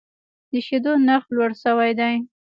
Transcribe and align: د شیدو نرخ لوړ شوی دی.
د 0.51 0.53
شیدو 0.65 0.93
نرخ 1.07 1.25
لوړ 1.35 1.51
شوی 1.63 1.91
دی. 1.99 2.15